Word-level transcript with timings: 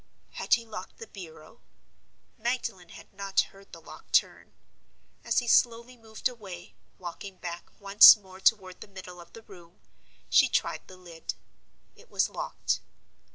Had 0.31 0.55
he 0.55 0.65
locked 0.65 0.97
the 0.97 1.05
bureau? 1.05 1.61
Magdalen 2.35 2.89
had 2.89 3.13
not 3.13 3.39
heard 3.41 3.71
the 3.71 3.79
lock 3.79 4.11
turn. 4.11 4.51
As 5.23 5.37
he 5.37 5.47
slowly 5.47 5.95
moved 5.95 6.27
away, 6.27 6.73
walking 6.97 7.37
back 7.37 7.69
once 7.79 8.17
more 8.17 8.39
toward 8.39 8.81
the 8.81 8.87
middle 8.87 9.21
of 9.21 9.33
the 9.33 9.43
room, 9.43 9.79
she 10.27 10.49
tried 10.49 10.87
the 10.87 10.97
lid. 10.97 11.35
It 11.95 12.09
was 12.09 12.31
locked. 12.31 12.79